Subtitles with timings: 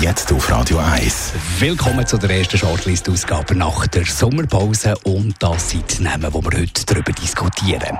[0.00, 1.32] Jetzt auf Radio 1.
[1.58, 4.94] Willkommen zu der ersten Shortlist-Ausgabe nach der Sommerpause.
[5.04, 7.98] Und das sind die Namen, die wir heute darüber diskutieren.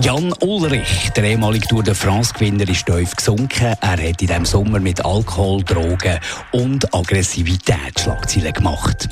[0.00, 3.74] Jan Ulrich, der ehemalige Tour de France-Gewinner, ist tief gesunken.
[3.80, 6.18] Er hat in diesem Sommer mit Alkohol, Drogen
[6.52, 9.08] und Aggressivität Schlagzeilen gemacht.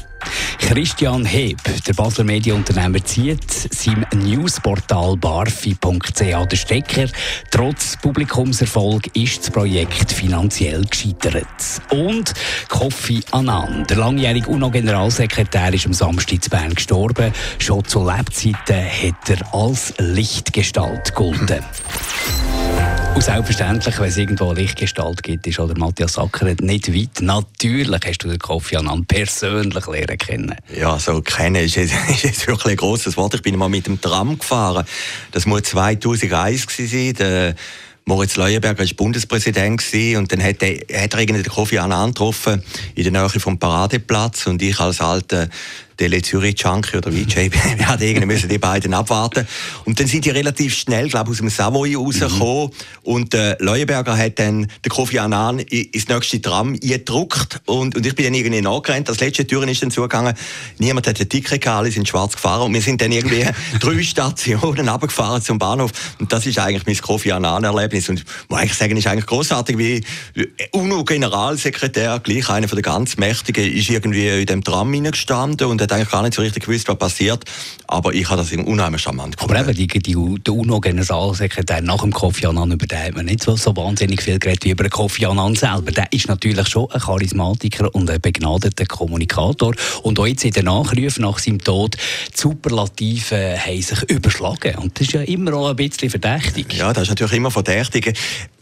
[0.59, 7.07] Christian Heb, der Basler Medienunternehmer, zieht seinem Newsportal barfi.ch den Stecker.
[7.51, 11.47] Trotz Publikumserfolg ist das Projekt finanziell gescheitert.
[11.91, 12.35] Und
[12.69, 17.33] Kofi Annan, der langjährige UNO-Generalsekretär, ist am Samstag in Bern gestorben.
[17.59, 21.65] Schon zu Lebzeiten hat er als Lichtgestalt gelten.
[23.17, 27.23] Und selbstverständlich, wenn es irgendwo Lichtgestalt gibt, ist oder Matthias Sacker nicht weit.
[27.23, 30.55] Natürlich hast du den Kofi Annan persönlich lernen kennen.
[30.79, 33.33] Ja, so kennen ist jetzt, ist jetzt wirklich ein grosses Wort.
[33.33, 34.85] Ich bin mal mit dem Tram gefahren.
[35.33, 37.15] Das muss 2001 sein.
[37.15, 37.55] Der
[38.05, 39.83] Moritz Leuenberger war Bundespräsident
[40.15, 42.63] und dann hat er, hat er den Kofi Annan getroffen
[42.97, 45.49] in der Nähe vom Paradeplatz und ich als alter
[45.97, 47.51] Tele Zürich Junkie oder VJ,
[48.01, 49.47] irgendwie müssen die beiden abwarten.
[49.85, 52.67] Und dann sind die relativ schnell, glaube ich, aus dem Savoy rausgekommen.
[52.67, 52.71] Mhm.
[53.03, 58.15] Und äh, Leuenberger hat dann den Kofi Annan ins nächste Tram gedruckt und, und ich
[58.15, 59.09] bin dann irgendwie nachgerannt.
[59.09, 60.35] Das letzte Türen ist dann zugegangen.
[60.79, 63.47] Niemand hat ein Ticket gehabt, alle sind schwarz gefahren und wir sind dann irgendwie
[63.81, 65.93] drei Stationen runtergefahren zum Bahnhof.
[66.19, 68.09] Und das ist eigentlich mein Kofi Annan-Erlebnis.
[68.09, 70.05] Und muss ich sagen, ist eigentlich großartig, wie
[70.73, 76.23] UNO-Generalsekretär, gleich einer den ganz Mächtigen, ist irgendwie in dem Tram hineingestanden hat eigentlich gar
[76.23, 77.45] nicht so richtig gewusst, was passiert.
[77.87, 79.57] Aber ich habe das unheimlich charmant gefunden.
[79.57, 83.43] Aber eben, die, die, der UNO-Generalsekretär nach dem Kofi Annan, über den hat man nicht
[83.43, 85.93] so, so wahnsinnig viel geredet wie über den Kofi Annan selber.
[85.93, 89.75] Der ist natürlich schon ein Charismatiker und ein begnadeter Kommunikator.
[90.03, 94.77] Und auch jetzt in den Nachrufen nach seinem Tod, die Superlativen haben sich überschlagen.
[94.77, 96.73] Und das ist ja immer auch ein bisschen verdächtig.
[96.75, 98.15] Ja, das ist natürlich immer verdächtig.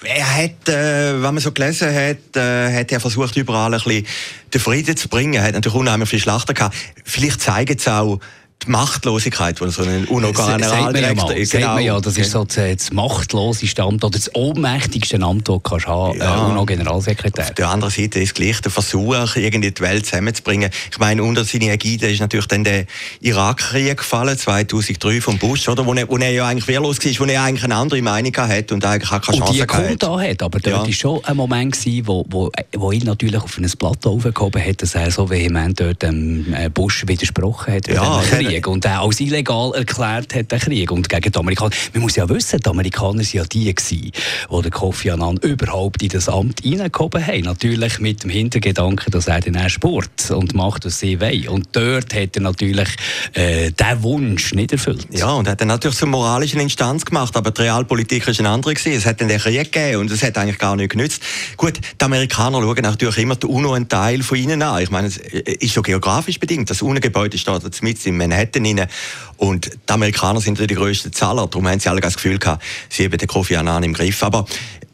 [0.05, 4.07] Er hat, äh, wenn man so gelesen hat, äh, hat er versucht, überall ein bisschen
[4.53, 5.35] den Frieden zu bringen.
[5.35, 6.77] Er hat natürlich unheimlich viele Schlachten gehabt.
[7.05, 8.21] Vielleicht zeigen es auch,
[8.63, 11.53] die Machtlosigkeit, die so ein UNO-Generaldirektor ist.
[11.53, 11.79] Genau.
[11.79, 16.49] Ja, das ist so das, machtloseste Amt oder das ohnmächtigste Amt, das du haben ja.
[16.49, 17.45] äh, UNO-Generalsekretär.
[17.45, 20.71] Auf der anderen Seite ist gleich der Versuch, irgendwie die Welt zusammenzubringen.
[20.91, 22.87] Ich meine, unter seiner Ägide ist natürlich dann der
[23.21, 25.85] Irakkrieg gefallen, 2003 vom Bush, oder?
[25.85, 28.75] Wo er, wo er ja eigentlich wehrlos war, wo er eigentlich eine andere Meinung hatte
[28.75, 30.31] und eigentlich auch keine Chance und die hatte.
[30.31, 30.93] hat, aber dort war ja.
[30.93, 34.95] schon ein Moment, gewesen, wo, wo, wo ihn natürlich auf ein Plateau aufgehoben hat, dass
[34.95, 37.89] er so vehement dort dem äh, Bush widersprochen hat.
[37.89, 40.91] Ja, Krieg und der als illegal erklärt hat, den Krieg.
[40.91, 41.71] Und gegen die Amerikaner.
[41.93, 44.13] Man muss ja wissen, die Amerikaner waren ja die, gewesen,
[44.51, 47.41] die den Kofi Annan überhaupt in das Amt reingehoben haben.
[47.41, 51.49] Natürlich mit dem Hintergedanken, dass er dann Sport und macht, was sie wollen.
[51.49, 52.89] Und dort hat er natürlich
[53.33, 55.07] äh, diesen Wunsch nicht erfüllt.
[55.11, 58.75] Ja, und hat dann natürlich zur moralischen Instanz gemacht, aber die Realpolitik war eine andere.
[58.75, 58.97] Gewesen.
[58.97, 61.23] Es hat dann den Krieg gegeben und es hat eigentlich gar nicht genützt.
[61.57, 64.83] Gut, die Amerikaner schauen natürlich immer die UNO einen Teil von ihnen an.
[64.83, 66.71] Ich meine, es ist schon geografisch bedingt.
[66.71, 68.89] Das UNO-Gebäude steht jetzt mit in Manhattan rein.
[69.37, 73.05] Und die Amerikaner sind die grössten Zahler, darum haben sie alle das Gefühl gehabt, sie
[73.05, 74.23] haben den Kofi Annan im Griff.
[74.23, 74.47] Aber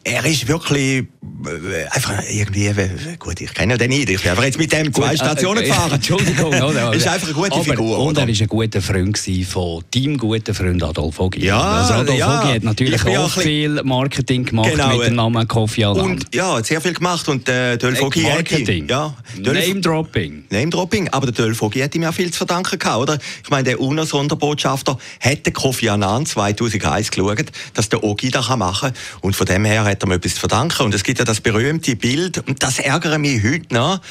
[0.03, 1.05] er ist wirklich
[1.45, 2.89] äh, einfach irgendwie, äh,
[3.19, 5.93] gut, ich kenne den nicht, ich bin einfach jetzt mit dem zwei Stationen äh, gefahren.
[5.93, 6.93] Entschuldigung, oder?
[6.93, 7.99] ist einfach eine gute aber, Figur.
[7.99, 11.45] Und er war ein guter Freund von deinem guten Freund Adolf Ogi.
[11.45, 15.47] Ja, also Adolf ja, Ogi hat natürlich auch viel Marketing gemacht genau, mit dem Namen
[15.47, 16.05] Kofi Annan.
[16.11, 18.87] Und, ja, hat sehr viel gemacht und äh, Adolf Ogi Marketing.
[18.87, 20.45] Ja, Name-Dropping.
[20.49, 23.17] Name-Dropping, aber der Adolf Ogi hat ihm ja viel zu verdanken gehabt, oder?
[23.43, 27.45] Ich meine, der UNO-Sonderbotschafter hätte Kofi Annan 2001 geschaut,
[27.75, 30.83] dass der Ogi das machen kann und von dem her hat mir etwas zu verdanken
[30.83, 34.01] und es gibt ja das berühmte Bild, und das ärgere mich heute noch,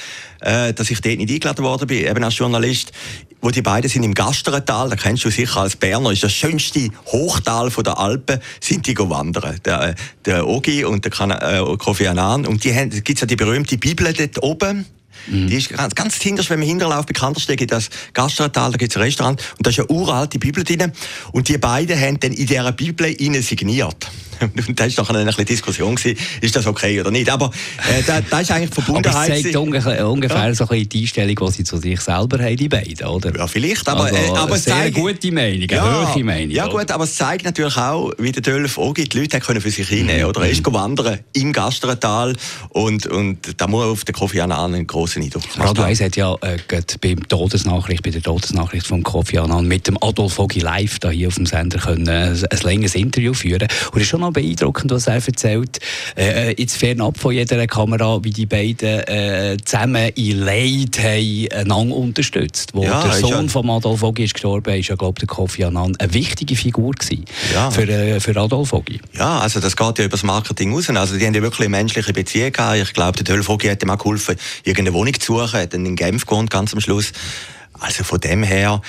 [0.41, 2.93] äh, dass ich dort nicht eingeladen worden bin, eben als Journalist,
[3.41, 6.91] wo die beiden sind im Gasterental, da kennst du sicher als Berner, ist das schönste
[7.07, 9.59] Hochtal der Alpen, sind die wandern.
[9.65, 9.95] Der,
[10.27, 12.47] der Ogi und der äh, Kofi Annan.
[12.47, 14.85] Und die haben, gibt's ja die berühmte Bibel dort oben.
[15.26, 15.49] Mhm.
[15.49, 18.96] Die ist ganz, ganz hinterst, wenn man Hinterlauf bekannter steht, das Gasterental, da gibt es
[18.96, 20.93] ein Restaurant und da ist eine uralte Bibel drin.
[21.32, 24.08] Und die beiden haben dann in dieser Bibel innen signiert.
[24.40, 27.28] Und da war nachher ein bisschen Diskussion, gewesen, ist das okay oder nicht.
[27.28, 27.50] Aber
[27.88, 29.14] äh, da, da ist eigentlich Verbundenheit.
[29.31, 30.55] Aber es zeigt ungefähr, ungefähr ja.
[30.55, 33.37] so ein die Einstellung, die sie zu sich selber haben, die beiden, oder?
[33.37, 36.50] Ja, vielleicht, aber, also, äh, aber sehr zeigt, gute Meinung, eine ja, hohe Meinung.
[36.50, 39.61] Ja gut, aber es zeigt natürlich auch, wie der Dölf auch gibt, die Leute können
[39.61, 40.28] für sich hinnehmen, mhm.
[40.28, 40.43] oder?
[40.43, 40.73] Er ist mhm.
[40.73, 42.37] wandern im Gastrental
[42.70, 45.69] und, und da muss auf den Kofi Annan einen grossen Eindruck machen.
[45.69, 46.59] Radio 1 hat ja äh,
[47.01, 51.29] beim Todesnachricht, bei der Todesnachricht von Kofi Annan mit dem Adolf Ogi live da hier
[51.29, 54.91] auf dem Sender können, äh, ein längeres Interview führen und es ist schon noch beeindruckend,
[54.91, 55.79] was er erzählt.
[56.17, 61.97] Äh, jetzt fernab von jeder Kamera, wie die beiden äh, zusammen in Leid haben einander
[61.97, 62.75] unterstützt.
[62.75, 63.49] Wo ja, der Sohn ja.
[63.49, 67.25] von Adolf Ogi ist gestorben, ist ja, glaube der Kofi Annan eine wichtige Figur gewesen
[67.55, 67.71] ja.
[67.71, 69.01] für, äh, für Adolf Ogi.
[69.17, 70.89] Ja, also das geht ja über das Marketing raus.
[70.91, 72.79] Also die haben ja wirklich eine menschliche Beziehung gehabt.
[72.79, 75.87] Ich glaube, der Adolf Ogi hat ihm auch geholfen, irgendeine Wohnung zu suchen, hat dann
[75.87, 77.12] in Genf gewohnt, ganz am Schluss.
[77.73, 78.82] Also von dem her,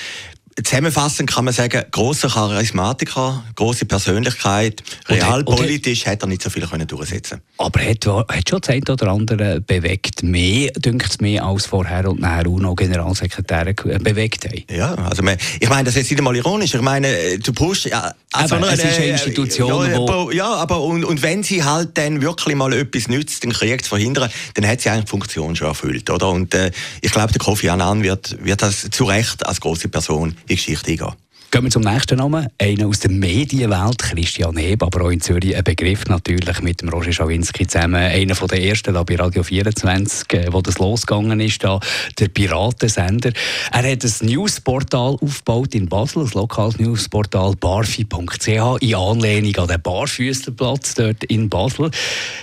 [0.62, 6.86] Zusammenfassend kann man sagen, großer Charismatiker, große Persönlichkeit, realpolitisch hat er nicht so viel können
[6.86, 7.40] durchsetzen.
[7.56, 12.08] Aber hat, hat schon das eine oder andere bewegt, mehr, dünkt es mehr als vorher
[12.08, 14.62] und nachher UNO-Generalsekretäre bewegt haben?
[14.70, 16.74] Ja, also man, ich meine, das ist nicht einmal ironisch.
[16.74, 20.82] Ich meine, du brauchst ja, also aber es ist eine Institution, ja, aber, ja, aber
[20.82, 24.66] und, und wenn sie halt dann wirklich mal etwas nützt, den Krieg zu verhindern, dann
[24.66, 26.28] hat sie eigentlich die Funktion schon erfüllt, oder?
[26.28, 26.70] Und äh,
[27.00, 30.90] ich glaube, der Kofi Annan wird, wird das zu Recht als große Person die Geschichte
[30.90, 31.16] eingehen.
[31.54, 32.48] Gehen wir zum nächsten Namen.
[32.56, 36.88] Einer aus der Medienwelt, Christian Heb, aber auch in Zürich ein Begriff natürlich mit dem
[36.88, 37.96] Roger Schawinski zusammen.
[37.96, 41.78] Einer von den ersten da bei Radio 24, äh, wo das losgegangen ist, da,
[42.18, 43.32] der Piratensender.
[43.70, 48.48] Er hat ein Newsportal aufgebaut in Basel, ein lokales Newsportal barfi.ch
[48.80, 51.90] in Anlehnung an den Barfüßlerplatz dort in Basel.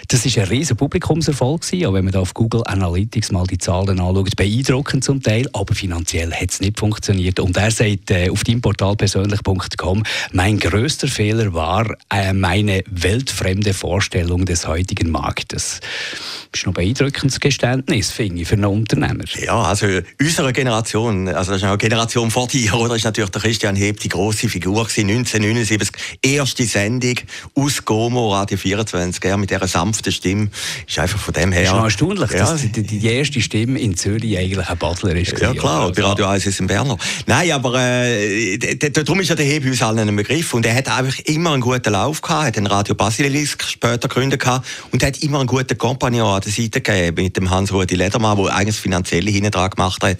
[0.07, 3.57] Das war ein riesiger Publikumserfolg gewesen, auch wenn man da auf Google Analytics mal die
[3.57, 4.35] Zahlen anschaut.
[4.35, 7.39] Beeindruckend zum Teil, aber finanziell hat es nicht funktioniert.
[7.39, 10.03] Und er sagt äh, auf deinem Portal persönlich.com.
[10.31, 15.79] Mein größter Fehler war äh, meine weltfremde Vorstellung des heutigen Marktes.
[16.51, 19.23] Das ist ein beeindruckendes Geständnis, finde ich, für einen Unternehmer.
[19.41, 19.87] Ja, also
[20.19, 22.95] unsere Generation, also das ist eine Generation vor dir, oder?
[22.95, 25.89] ist natürlich der Christian Heb die große Figur gewesen, 1979,
[26.21, 27.15] erste Sendung
[27.55, 30.49] aus Gomo, Radio 24, er mit dieser sanften Stimme,
[30.87, 31.61] ist einfach von dem her...
[31.61, 32.39] Das ist noch erstaunlich, ja.
[32.39, 35.39] dass die, die, erste Stimme in Zürich eigentlich ein Butler ist.
[35.39, 36.97] Ja klar, bei Radio 1 ist ein Berner.
[37.27, 38.57] Nein, aber äh,
[38.91, 41.61] darum ist ja der Heb uns allen ein Begriff und er hat einfach immer einen
[41.61, 45.77] guten Lauf gehabt, hat den Radio Basilisk später gegründet gehabt und hat immer einen guten
[45.77, 49.69] Kompagnon an der Seite gegeben mit dem Hans-Rudi Ledermann, der eigentlich das Finanzielle hinten dran
[49.69, 50.17] gemacht hat.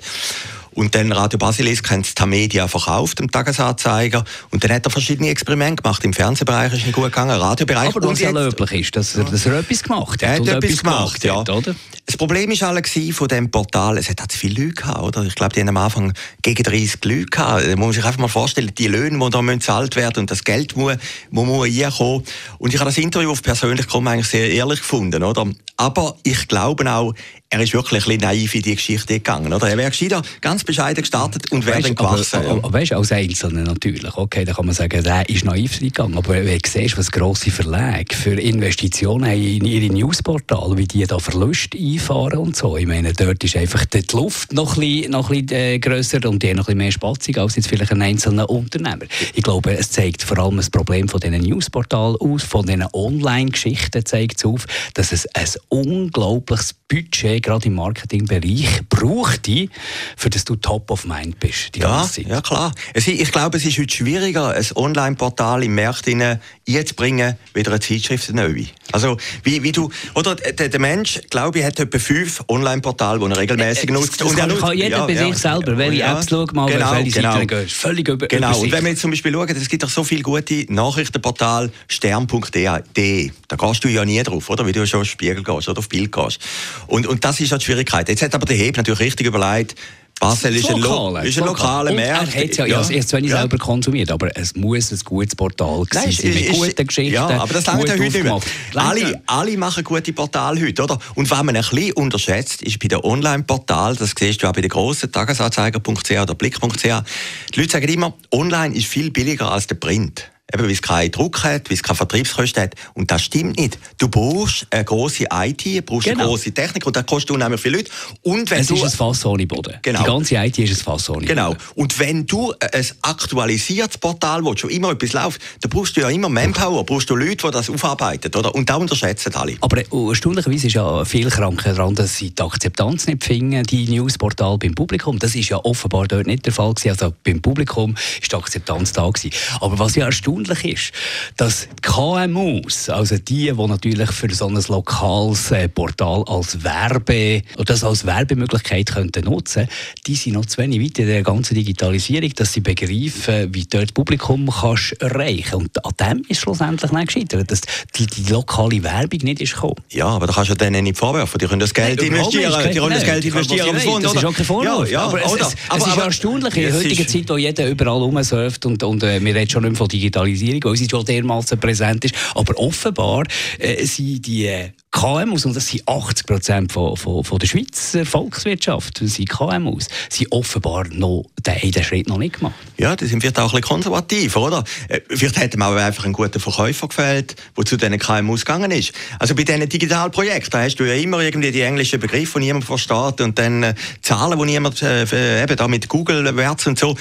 [0.80, 4.24] Und dann Radio Basilisk haben Tamedia verkauft, dem Tagesanzeiger.
[4.50, 6.02] Und dann hat er verschiedene Experimente gemacht.
[6.06, 7.94] Im Fernsehbereich ist es gut gegangen, Radiobereich.
[7.94, 10.48] Aber was ja löblich ist, dass er, dass er etwas gemacht hat.
[10.48, 11.42] Er hat etwas gemacht, ja.
[11.42, 11.76] Hat, oder?
[12.06, 12.82] Das Problem war alle
[13.12, 15.24] von diesem Portal, es hat zu viele Leute gehabt, oder?
[15.26, 17.66] Ich glaube, die haben am Anfang gegen 30 Leute gehabt.
[17.66, 20.46] Da muss man sich einfach mal vorstellen, die Löhne, die da gezahlt werden und das
[20.46, 20.96] Geld muss,
[21.30, 22.24] muss, muss reinkommen.
[22.58, 25.46] Und ich habe das Interview auf persönlich kommen eigentlich sehr ehrlich gefunden, oder?
[25.76, 27.14] Aber ich glaube auch,
[27.52, 29.52] er ist wirklich ein bisschen naiv in die Geschichte gegangen.
[29.52, 29.70] Oder?
[29.70, 32.36] Er wäre gescheiter ganz bescheiden gestartet und wäre dann gewachsen.
[32.46, 36.16] Aber, aber, weißt, als Einzelner natürlich, okay, da kann man sagen, der ist naiv gegangen.
[36.16, 41.06] Aber wenn du siehst, was grosse Verlage für Investitionen haben in ihre Newsportale, wie die
[41.06, 42.78] da Verluste einfahren und so.
[42.78, 46.30] Ich meine, dort ist einfach die Luft noch ein bisschen, noch ein bisschen äh, grösser
[46.30, 49.06] und die haben noch ein bisschen mehr Spatzung als jetzt vielleicht ein einzelner Unternehmer.
[49.34, 54.06] Ich glaube, es zeigt vor allem das Problem von diesen Newsportalen aus, von diesen Online-Geschichten
[54.06, 59.70] zeigt es auf, dass es ein unglaubliches Budget gerade im Marketingbereich brauchte,
[60.16, 61.76] für das du top of mind bist.
[61.76, 62.74] ja, ja, klar.
[62.94, 68.66] ich glaube, es ist heute schwieriger, ein Online-Portal im Markt einzubringen, wieder eine Zeitschrift neu.
[68.92, 73.26] Also, wie, wie du, oder der, der Mensch, glaube ich, hat etwa fünf Online-Portale, die
[73.26, 74.20] er regelmäßig äh, nutzt.
[74.20, 76.92] Das und kann, kann jeder ja, bei sich selber, welche ja, Apps schaut mal, genau,
[76.94, 77.34] welche genau.
[77.34, 77.74] Seiten gehst.
[77.74, 80.22] Völlig über, Genau, und wenn wir jetzt zum Beispiel schauen, es gibt doch so viele
[80.22, 84.66] gute Nachrichtenportale, stern.de, da gehst du ja nie drauf, oder?
[84.66, 86.40] Wie du schon auf Spiegel gehst oder auf Bild gehst.
[86.88, 88.10] Und, und das ist halt die Schwierigkeit.
[88.10, 89.76] Jetzt hat aber der Heb natürlich richtig überlegt,
[90.20, 92.36] Basel ist ein, Lo ist ein lokaler Markt.
[92.36, 92.90] Er hat ja, ja.
[92.90, 93.38] erst wenn ich ja.
[93.38, 97.14] selber konsumiert, aber es muss ein gutes Portal sein mit guten Geschichten.
[97.14, 98.40] Ja, aber das langt ja heute nicht mehr.
[98.76, 101.00] Alle, alle machen gute Portale heute, oder?
[101.16, 104.62] Und was man ein bisschen unterschätzt, ist bei den Online-Portalen, das siehst du auch bei
[104.62, 109.76] den grossen Tagesanzeiger.ch oder Blick.ch, die Leute sagen immer, online ist viel billiger als der
[109.76, 112.76] Print eben weil es keinen Druck hat, weil es keine Vertriebskosten hat.
[112.94, 113.78] Und das stimmt nicht.
[113.98, 116.20] Du brauchst eine grosse IT, du brauchst genau.
[116.20, 117.92] eine grosse Technik und das kostet unheimlich viele Leute.
[118.22, 119.78] Und wenn es du, ist ein Fass ohne Boden.
[119.82, 120.00] Genau.
[120.00, 121.56] Die ganze IT ist ein Fass ohne Genau.
[121.76, 126.10] Und wenn du ein aktualisiertes Portal willst, schon immer etwas läuft, dann brauchst du ja
[126.10, 128.36] immer Manpower, brauchst du Leute, die das aufarbeiten.
[128.36, 128.54] Oder?
[128.54, 129.56] Und da unterschätzen alle.
[129.62, 133.88] Aber uh, erstaunlicherweise ist ja viel Kranke daran, dass sie die Akzeptanz nicht finden, die
[133.88, 135.20] Newsportal beim Publikum.
[135.20, 136.90] Das ist ja offenbar dort nicht der Fall gewesen.
[136.90, 139.32] Also beim Publikum ist die Akzeptanz da gewesen.
[139.62, 140.92] Aber was ja erstaunlich erstaunlich ist,
[141.38, 147.42] dass die KMUs, also die, die natürlich für so ein lokales äh, Portal als Werbe
[147.56, 149.68] oder das als Werbemöglichkeit könnten nutzen,
[150.08, 153.84] die sind noch zu wenig weit in der ganzen Digitalisierung, dass sie begreifen, wie dort
[153.84, 157.62] das Publikum kannst erreichen Und an dem ist schlussendlich nicht gescheitert, dass
[157.96, 159.76] die, die, lokale Werbung nicht ist gekommen.
[159.90, 161.38] Ja, aber da kannst du denen nicht vorwerfen.
[161.40, 162.72] Die können das Geld Nein, investieren.
[162.72, 164.04] Die können das Geld investieren.
[164.04, 164.90] Das ist auch kein Vorwurf.
[164.90, 167.38] Ja, ja, aber es, es, es aber, ist aber, erstaunlich in der heutigen Zeit, wo
[167.38, 170.76] jeder überall rumsurft und, und äh, wir reden schon nicht mehr von Digitalisierung Digitalisierung, weil
[170.76, 172.16] sie schon dermaßen präsent ist.
[172.36, 173.24] Aber offenbar
[173.58, 178.06] äh, sind die äh, KMUs, und das sind 80 Prozent von, von, von der Schweizer
[178.06, 182.56] Volkswirtschaft, sind KMUs, sind offenbar noch den, den Schritt noch nicht gemacht.
[182.78, 184.64] Ja, die sind vielleicht auch ein bisschen konservativ, oder?
[184.88, 188.72] Äh, vielleicht hätte man auch einfach einen guten Verkäufer gefällt, der zu diesen KMUs gegangen
[188.72, 188.92] ist.
[189.20, 192.66] Also bei diesen Digitalprojekten, da hast du ja immer irgendwie die englischen Begriffe, die niemand
[192.66, 196.98] versteht, und dann äh, Zahlen, die niemand, äh, eben da mit Google Werts und so.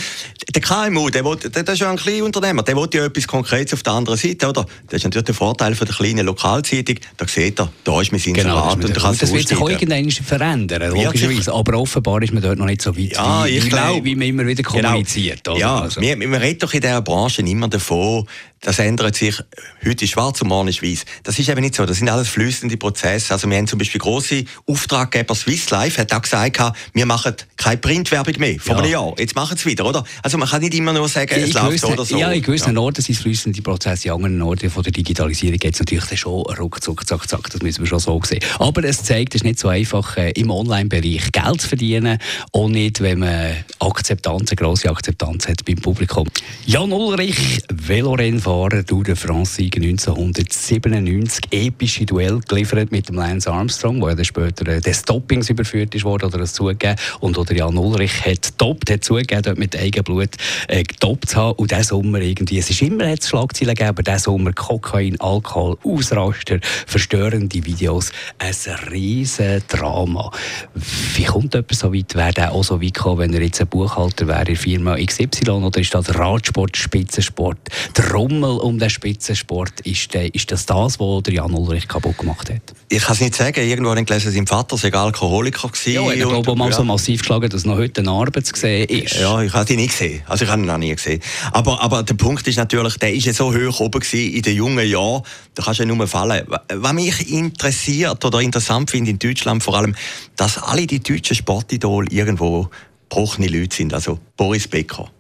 [0.54, 3.26] Der KMU, der, will, der, der ist ja ein kleiner Unternehmer, der will ja etwas
[3.26, 4.66] Konkretes auf der anderen Seite, oder?
[4.88, 8.20] Das ist natürlich der Vorteil von der kleinen Lokalzeitung, da sieht er, da ist mein
[8.20, 11.54] Inserat genau, und da Das wird sich auch irgendwann verändern, logischerweise.
[11.54, 14.28] Aber offenbar ist man dort noch nicht so weit, ja, wie, ich glaub, wie man
[14.28, 14.88] immer wieder genau.
[14.88, 15.42] kommuniziert.
[15.44, 15.56] Genau.
[15.56, 16.00] Ja, also.
[16.00, 18.26] wir, wir reden doch in dieser Branche immer davon,
[18.60, 19.36] das ändert sich.
[19.86, 21.04] Heute ist schwarz und morgen ist weiß.
[21.22, 21.86] Das ist eben nicht so.
[21.86, 23.32] Das sind alles fließende Prozesse.
[23.32, 26.60] Also wir haben zum Beispiel große Auftraggeber, Swiss Life hat auch gesagt,
[26.92, 28.82] wir machen keine Printwerbung mehr vor ja.
[28.82, 29.14] einem Jahr.
[29.16, 30.02] Jetzt machen sie wieder, oder?
[30.22, 32.18] Also man kann nicht immer nur sagen, es läuft so oder so.
[32.18, 32.80] Ja, in gewissen ja.
[32.80, 36.42] Orten sind es fließende Prozesse, in anderen Orten von der Digitalisierung geht es natürlich schon
[36.42, 37.50] ruckzuck, zack, zack.
[37.50, 38.40] Das müssen wir schon so sehen.
[38.58, 42.18] Aber es zeigt, es ist nicht so einfach, äh, im Online-Bereich Geld zu verdienen,
[42.52, 46.26] auch nicht, wenn man Akzeptanz, eine grosse Akzeptanz hat beim Publikum.
[46.66, 54.00] Jan Ulrich, Velorennfahrer Fahrer Tour de France 1997 epische Duell geliefert mit dem Lance Armstrong,
[54.00, 57.54] wo er dann später äh, des Stoppings überführt ist worden oder das zugegeben und oder
[57.54, 60.30] Jan Ulrich hat toppt, hat zugegeben, dort mit Eigenblut
[60.68, 64.02] äh, getoppt zu haben und diesen Sommer irgendwie, es ist immer hat Schlagzeilen gegeben, aber
[64.02, 68.54] diesen Sommer Kokain, Alkohol, Ausraster, verstörende Videos, ein
[68.90, 70.30] riesen Drama.
[71.14, 73.66] Wie kommt jemand so weit, wäre der auch so weit gekommen, wenn er jetzt ein
[73.66, 77.58] Buchhalter wäre in der Firma XY oder ist das Radsport, Spitzensport,
[77.94, 79.80] Drum Rummel um den Spitzensport.
[79.80, 82.60] Ist, der, ist das das, was der Jan Ulrich kaputt gemacht hat?
[82.88, 83.66] Ich kann es nicht sagen.
[83.66, 85.92] Irgendwo habe ich gelesen, sein Vater sei Alkoholiker gewesen.
[85.92, 86.76] Ja, er hat mal ja.
[86.76, 89.18] so massiv geschlagen, dass noch heute eine Arbeit zu sehen ist.
[89.18, 90.22] Ja, ich habe ihn nicht gesehen.
[90.26, 91.20] Also ich habe ihn noch nie gesehen.
[91.52, 94.56] Aber, aber der Punkt ist natürlich, der ist ja so hoch oben gewesen in den
[94.56, 95.22] jungen Jahren,
[95.54, 96.46] da kannst du ja nur fallen.
[96.72, 99.94] Was mich interessiert oder interessant finde in Deutschland vor allem,
[100.36, 102.70] dass alle die deutschen Sportidole irgendwo
[103.08, 103.94] gebrochene Leute sind.
[103.94, 105.10] Also Boris Becker.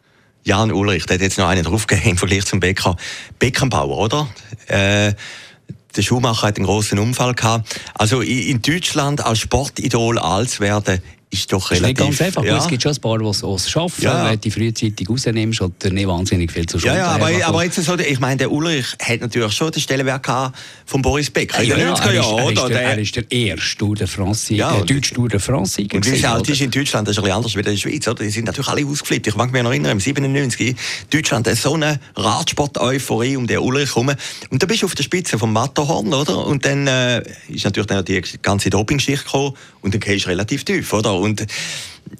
[0.44, 2.96] Jan Ulrich, der hat jetzt noch einen draufgegeben im Vergleich zum Becker.
[3.38, 4.28] Beckenbauer, oder?
[4.66, 5.14] Äh,
[5.96, 7.80] der Schuhmacher hat einen großen Unfall gehabt.
[7.94, 11.82] Also in Deutschland als Sportidol alt werden, ist doch relativ...
[11.82, 12.56] Ist nicht ganz einfach, ja.
[12.56, 14.24] es gibt schon ein paar, die es schaffen, ja.
[14.24, 17.64] wenn du die frühzeitig rausnimmst oder nicht wahnsinnig viel zu Schulden Ja, ja aber, aber
[17.64, 20.26] jetzt so, ich meine, der Ulrich hat natürlich schon den Stellenwert
[20.86, 22.80] von Boris Becker in den 90er Jahren, oder?
[22.80, 26.16] Er ist der erste Tour de France, ja, der deutsche Tour de France Und wie
[26.16, 28.24] es halt ist in Deutschland, das ist ein bisschen anders als in der Schweiz, oder?
[28.24, 29.26] Die sind natürlich alle ausgeflippt.
[29.26, 30.76] Ich mag mich noch erinnern, im 97
[31.10, 34.12] Deutschland hat so eine Radsport-Euphorie um den Ulrich herum.
[34.50, 36.46] Und da bist du auf der Spitze vom Matterhorn, oder?
[36.46, 40.64] Und dann äh, ist natürlich dann die ganze Doping-Schicht gekommen und dann gehst du relativ
[40.64, 41.17] tief, oder?
[41.20, 41.46] Und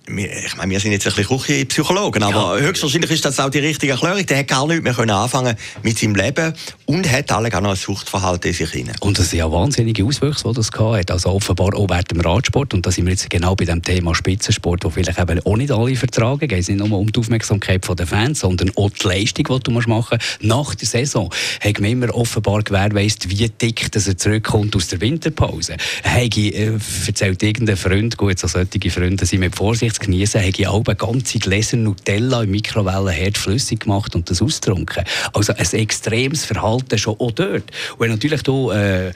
[0.07, 2.67] ich meine, wir sind jetzt ein bisschen Küchenpsychologen, aber ja.
[2.67, 4.25] höchstwahrscheinlich ist das auch die richtige Erklärung.
[4.25, 6.55] Der hat gar nicht mehr können anfangen mit seinem Leben
[6.87, 8.97] und hat alle auch noch ein Suchtverhalten in sich hinein.
[9.01, 11.11] Und das sind ja wahnsinnige Auswüchse, die das hat.
[11.11, 12.75] Also offenbar auch während dem Radsport.
[12.75, 15.71] Und da sind wir jetzt genau bei dem Thema Spitzensport, wo vielleicht eben auch nicht
[15.71, 16.51] alle vertragen.
[16.51, 19.71] Es geht nicht nur um die Aufmerksamkeit der Fans, sondern auch die Leistung, die du
[19.71, 20.13] machen musst.
[20.41, 25.01] Nach der Saison hat man immer offenbar gewährleistet, wie dick dass er zurückkommt aus der
[25.01, 25.77] Winterpause.
[26.03, 26.73] Hat äh,
[27.07, 30.83] erzählt irgendein Freund, gut, so solche Freunde sind mit Vorsicht zu genießen, habe ich auch
[30.83, 35.05] ganze Gläser Nutella im Mikrowellenherd flüssig gemacht und das austrunken.
[35.33, 37.65] Also ein extremes Verhalten schon auch dort.
[37.93, 39.13] Und wenn natürlich du, äh,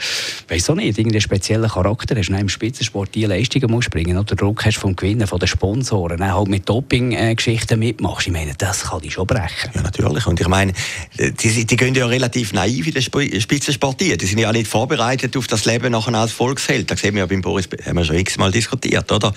[0.48, 4.64] weiss auch nicht, irgendeinen speziellen Charakter hast, im Spitzensport die Leistungen musst bringen oder Druck
[4.64, 9.00] hast vom Gewinnen, von den Sponsoren, dann halt mit Doping-Geschichten mitmachst, ich meine, das kann
[9.00, 9.70] dich schon brechen.
[9.74, 10.26] Ja, natürlich.
[10.26, 10.72] Und ich meine,
[11.18, 15.46] die, die gehen ja relativ naiv in den Spitzensport Die sind ja nicht vorbereitet auf
[15.46, 16.90] das Leben nachher als Volksheld.
[16.90, 19.32] Das sehen wir ja beim Boris, haben wir schon x-mal diskutiert, oder?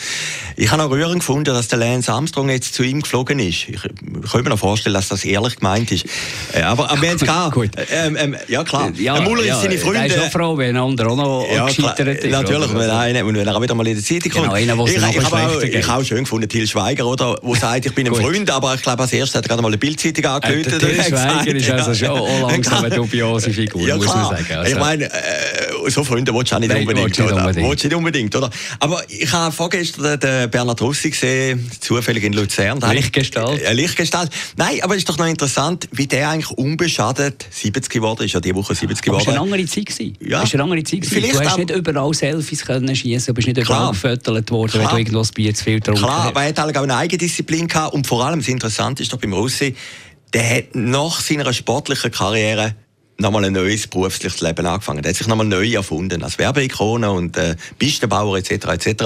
[0.55, 3.67] Ich habe auch rührend gefunden, dass der Lance Armstrong jetzt zu ihm geflogen ist.
[3.67, 6.05] Ich, ich kann mir noch vorstellen, dass das ehrlich gemeint ist.
[6.53, 7.53] Äh, aber, aber wir haben es gehabt.
[7.53, 7.71] Gut.
[7.91, 8.91] Ähm, ähm, ja, klar.
[8.95, 9.99] Ja, Muller ja, seine Freunde.
[9.99, 12.31] Er ist schon froh, wenn ein anderer auch noch ja, gescheitert ist.
[12.31, 14.55] Natürlich, wenn, einer, wenn er auch wieder mal in der Zeitung kommt.
[14.55, 18.07] Genau, ich, ich, ich habe auch schön gefunden, Til Schweiger, oder, wo sagt, ich bin
[18.07, 20.83] ein Freund, aber ich glaube, als erstes hat er gerade mal eine Bildzeitung angelötet.
[20.83, 24.45] Äh, Til Schweiger ist also schon auch langsam eine dubiose Figur, ja, muss man sagen.
[24.55, 24.71] Also.
[24.71, 27.17] Ich meine, äh, so Freunde willst du auch nicht Nein, unbedingt?
[27.17, 28.49] Willst du nicht unbedingt, oder?
[28.79, 32.79] Aber ich habe vorgestern den Bernhard Rossi gesehen, zufällig in Luzern.
[32.91, 33.61] Lichtgestalt.
[33.61, 34.31] Äh, Lichtgestalt.
[34.57, 38.33] Nein, aber es ist doch noch interessant, wie der eigentlich unbeschadet 70 geworden ist.
[38.33, 39.21] Ja, diese Woche 70 geworden.
[39.21, 40.17] Aber es war eine andere Zeit.
[40.19, 40.43] Ja.
[40.43, 41.05] Es war eine andere Zeit.
[41.05, 44.83] Vielleicht du hast nicht überall Selfies können schießen, du bist nicht überall gefüttert worden, Klar.
[44.83, 47.67] wenn du irgendwo das Bier zu viel getrunken Klar, aber er hat auch eine Eigendisziplin
[47.67, 47.93] gehabt.
[47.93, 49.75] Und vor allem, das Interessante ist doch beim Rossi,
[50.33, 52.75] der hat nach seiner sportlichen Karriere
[53.17, 55.03] nochmal ein neues berufliches Leben angefangen.
[55.03, 58.51] Er hat sich nochmal neu erfunden, als Werbeikone und äh, Pistenbauer etc.
[58.67, 59.03] etc.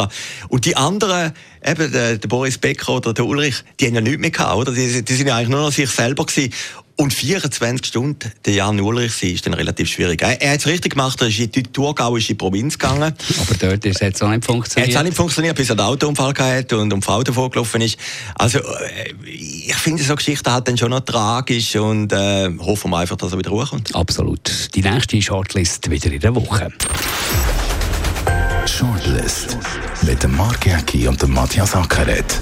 [0.48, 1.34] Und die anderen,
[1.66, 4.72] eben der, der Boris Becker oder der Ulrich, die haben ja nichts mehr gehabt, oder?
[4.72, 6.54] Die, die sind ja eigentlich nur noch sich selber gewesen.
[7.00, 10.22] Und 24 Stunden der Jan Ulrich sein, ist dann relativ schwierig.
[10.22, 13.14] Er, er hat es richtig gemacht, er ist in die thurgauische Provinz gegangen.
[13.40, 14.90] Aber dort ist es auch nicht funktioniert.
[14.90, 17.98] Es hat auch nicht funktioniert, bis er einen Autounfall hatte und um Auto vorgelaufen ist.
[18.36, 22.98] Also, äh, ich finde so Geschichten halt dann schon noch tragisch und äh, hoffen wir
[22.98, 23.96] einfach, dass er wieder hochkommt.
[23.96, 24.76] Absolut.
[24.76, 26.70] Die nächste Shortlist wieder in der Woche.
[28.66, 29.58] Shortlist
[30.02, 32.42] mit dem Mark Jäcki und dem Matthias Ackeret.